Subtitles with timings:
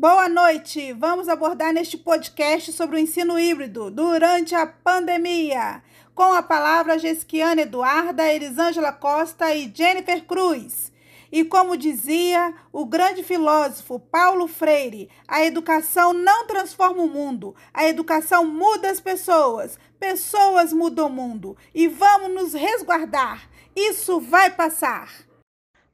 [0.00, 0.92] Boa noite!
[0.92, 5.82] Vamos abordar neste podcast sobre o ensino híbrido durante a pandemia,
[6.14, 10.92] com a palavra Gesquiane Eduarda, Elisângela Costa e Jennifer Cruz.
[11.32, 17.84] E como dizia o grande filósofo Paulo Freire, a educação não transforma o mundo, a
[17.84, 21.56] educação muda as pessoas, pessoas mudam o mundo.
[21.74, 25.27] E vamos nos resguardar, isso vai passar.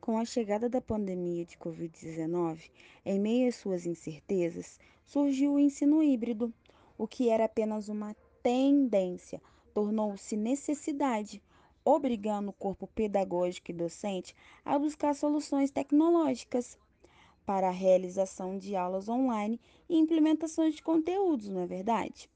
[0.04, 2.70] Com a chegada da pandemia de Covid-19,
[3.06, 6.52] em meio às suas incertezas, surgiu o ensino híbrido,
[6.98, 9.40] o que era apenas uma tendência,
[9.72, 11.42] tornou-se necessidade,
[11.82, 16.77] obrigando o corpo pedagógico e docente a buscar soluções tecnológicas
[17.46, 19.58] para a realização de aulas online
[19.88, 22.28] e implementações de conteúdos, não é verdade?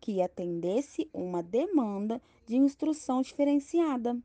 [0.00, 4.18] Que atendesse uma demanda de instrução diferenciada.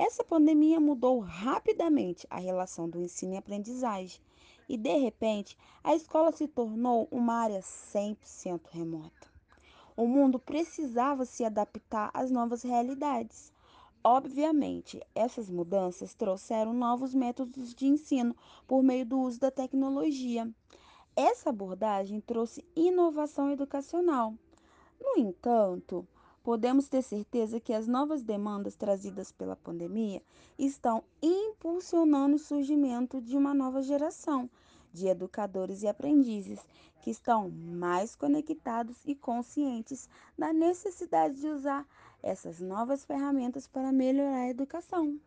[0.00, 4.20] Essa pandemia mudou rapidamente a relação do ensino e aprendizagem
[4.68, 9.26] e, de repente, a escola se tornou uma área 100% remota.
[9.96, 13.52] O mundo precisava se adaptar às novas realidades.
[14.04, 18.36] Obviamente, essas mudanças trouxeram novos métodos de ensino
[18.68, 20.48] por meio do uso da tecnologia.
[21.16, 24.32] Essa abordagem trouxe inovação educacional.
[25.00, 26.06] No entanto,
[26.48, 30.22] podemos ter certeza que as novas demandas trazidas pela pandemia
[30.58, 34.48] estão impulsionando o surgimento de uma nova geração
[34.90, 36.58] de educadores e aprendizes
[37.02, 41.86] que estão mais conectados e conscientes da necessidade de usar
[42.22, 45.20] essas novas ferramentas para melhorar a educação.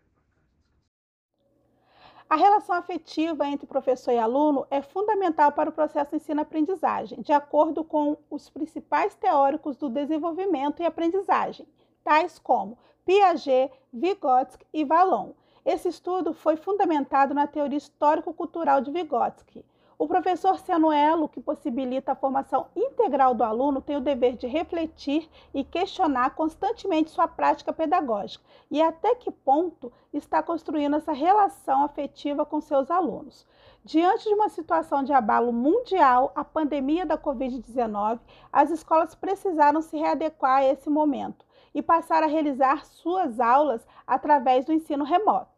[2.31, 7.83] A relação afetiva entre professor e aluno é fundamental para o processo ensino-aprendizagem, de acordo
[7.83, 11.67] com os principais teóricos do desenvolvimento e aprendizagem,
[12.05, 15.31] tais como Piaget, Vygotsky e Vallon.
[15.65, 19.65] Esse estudo foi fundamentado na teoria histórico-cultural de Vygotsky,
[20.01, 24.47] o professor sendo elo que possibilita a formação integral do aluno tem o dever de
[24.47, 31.83] refletir e questionar constantemente sua prática pedagógica e até que ponto está construindo essa relação
[31.83, 33.45] afetiva com seus alunos.
[33.85, 38.19] Diante de uma situação de abalo mundial, a pandemia da Covid-19,
[38.51, 41.45] as escolas precisaram se readequar a esse momento
[41.75, 45.50] e passar a realizar suas aulas através do ensino remoto.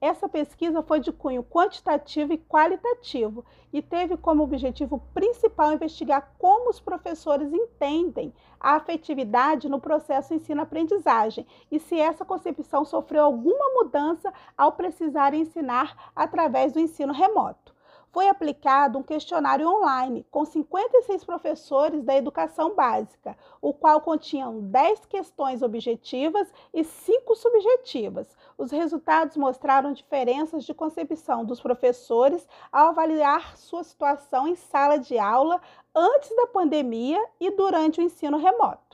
[0.00, 6.70] Essa pesquisa foi de cunho quantitativo e qualitativo e teve como objetivo principal investigar como
[6.70, 14.32] os professores entendem a afetividade no processo ensino-aprendizagem e se essa concepção sofreu alguma mudança
[14.56, 17.67] ao precisar ensinar através do ensino remoto
[18.10, 25.06] foi aplicado um questionário online com 56 professores da educação básica, o qual continha 10
[25.06, 28.36] questões objetivas e 5 subjetivas.
[28.56, 35.18] Os resultados mostraram diferenças de concepção dos professores ao avaliar sua situação em sala de
[35.18, 35.60] aula
[35.94, 38.87] antes da pandemia e durante o ensino remoto.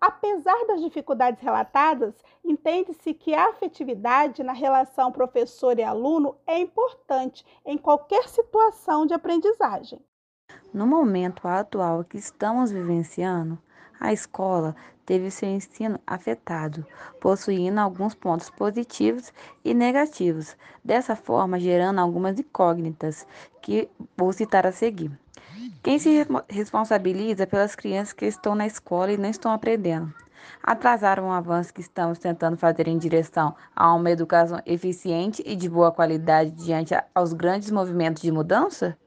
[0.00, 2.14] Apesar das dificuldades relatadas,
[2.44, 9.14] entende-se que a afetividade na relação professor e aluno é importante em qualquer situação de
[9.14, 10.00] aprendizagem.
[10.72, 13.58] No momento atual que estamos vivenciando,
[13.98, 16.86] a escola teve seu ensino afetado,
[17.20, 19.32] possuindo alguns pontos positivos
[19.64, 23.26] e negativos, dessa forma gerando algumas incógnitas
[23.60, 25.10] que vou citar a seguir.
[25.82, 30.12] Quem se responsabiliza pelas crianças que estão na escola e não estão aprendendo?
[30.60, 35.68] Atrasaram o avanço que estamos tentando fazer em direção a uma educação eficiente e de
[35.68, 38.98] boa qualidade diante aos grandes movimentos de mudança?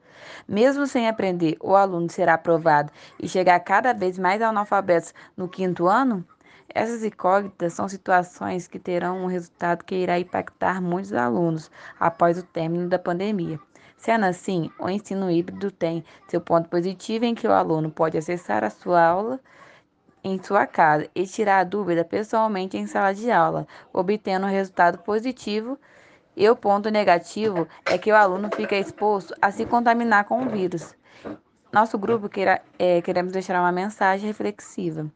[0.47, 5.87] Mesmo sem aprender, o aluno será aprovado e chegar cada vez mais analfabetos no quinto
[5.87, 6.25] ano?
[6.73, 12.43] Essas incógnitas são situações que terão um resultado que irá impactar muitos alunos após o
[12.43, 13.59] término da pandemia.
[13.97, 18.63] Sendo assim, o ensino híbrido tem seu ponto positivo em que o aluno pode acessar
[18.63, 19.39] a sua aula
[20.23, 24.99] em sua casa e tirar a dúvida pessoalmente em sala de aula, obtendo um resultado
[24.99, 25.77] positivo.
[26.37, 30.49] E o ponto negativo é que o aluno fica exposto a se contaminar com o
[30.49, 30.95] vírus.
[31.71, 35.11] Nosso grupo queira, é, queremos deixar uma mensagem reflexiva.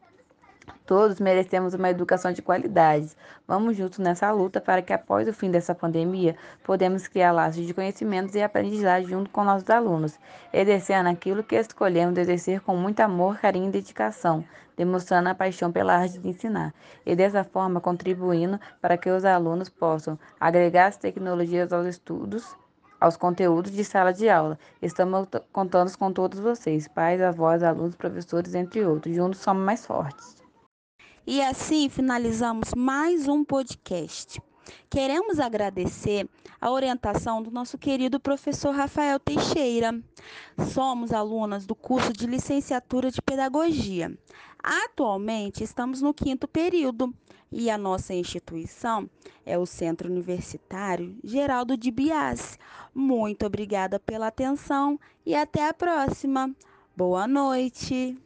[0.86, 3.10] Todos merecemos uma educação de qualidade.
[3.46, 7.74] Vamos juntos nessa luta para que, após o fim dessa pandemia, podemos criar laços de
[7.74, 10.16] conhecimentos e aprendizagem junto com nossos alunos,
[10.52, 14.44] exercendo aquilo que escolhemos exercer com muito amor, carinho e dedicação,
[14.76, 16.72] demonstrando a paixão pela arte de ensinar,
[17.04, 22.56] e dessa forma contribuindo para que os alunos possam agregar as tecnologias aos estudos
[23.00, 24.58] aos conteúdos de sala de aula.
[24.80, 29.14] Estamos contando com todos vocês, pais, avós, alunos, professores, entre outros.
[29.14, 30.45] Juntos somos mais fortes.
[31.26, 34.40] E assim finalizamos mais um podcast.
[34.88, 36.28] queremos agradecer
[36.60, 40.00] a orientação do nosso querido professor Rafael Teixeira.
[40.72, 44.16] Somos alunas do curso de licenciatura de pedagogia.
[44.62, 47.12] Atualmente estamos no quinto período
[47.50, 49.10] e a nossa instituição
[49.44, 52.56] é o Centro Universitário Geraldo de Bias.
[52.94, 56.54] Muito obrigada pela atenção e até a próxima.
[56.96, 58.16] Boa noite.